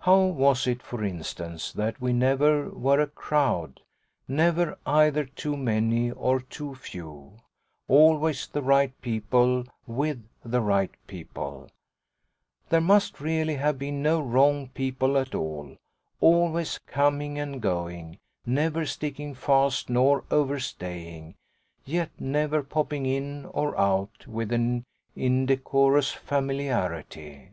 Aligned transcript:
How 0.00 0.22
was 0.24 0.66
it 0.66 0.82
for 0.82 1.04
instance 1.04 1.72
that 1.74 2.00
we 2.00 2.12
never 2.12 2.70
were 2.70 3.00
a 3.00 3.06
crowd, 3.06 3.80
never 4.26 4.76
either 4.84 5.26
too 5.26 5.56
many 5.56 6.10
or 6.10 6.40
too 6.40 6.74
few, 6.74 7.34
always 7.86 8.48
the 8.48 8.62
right 8.62 9.00
people 9.00 9.64
WITH 9.86 10.24
the 10.44 10.60
right 10.60 10.90
people 11.06 11.68
there 12.68 12.80
must 12.80 13.20
really 13.20 13.54
have 13.54 13.78
been 13.78 14.02
no 14.02 14.20
wrong 14.20 14.70
people 14.70 15.16
at 15.16 15.36
all 15.36 15.76
always 16.20 16.78
coming 16.88 17.38
and 17.38 17.62
going, 17.62 18.18
never 18.44 18.84
sticking 18.84 19.34
fast 19.36 19.88
nor 19.88 20.24
overstaying, 20.32 21.36
yet 21.84 22.10
never 22.18 22.64
popping 22.64 23.06
in 23.06 23.44
or 23.46 23.78
out 23.80 24.26
with 24.26 24.50
an 24.50 24.82
indecorous 25.14 26.10
familiarity? 26.10 27.50